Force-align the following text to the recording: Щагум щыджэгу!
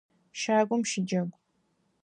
Щагум 0.39 0.81
щыджэгу! 0.89 1.37